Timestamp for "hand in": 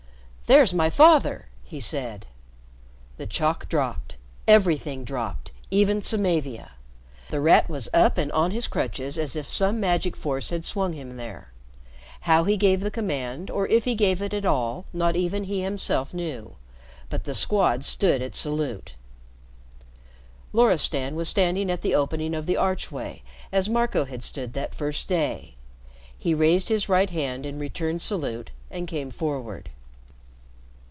27.09-27.57